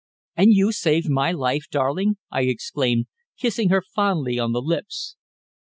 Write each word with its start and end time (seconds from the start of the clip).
"And 0.35 0.51
you 0.51 0.71
saved 0.71 1.11
my 1.11 1.31
life, 1.31 1.65
darling!" 1.69 2.17
I 2.31 2.45
exclaimed, 2.45 3.05
kissing 3.37 3.69
her 3.69 3.83
fondly 3.83 4.39
on 4.39 4.51
the 4.51 4.59
lips. 4.59 5.15